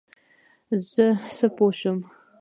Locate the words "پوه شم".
1.55-1.97